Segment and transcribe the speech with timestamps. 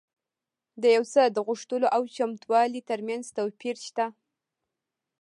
[0.81, 4.05] د یو څه د غوښتلو او چمتووالي ترمنځ توپیر شته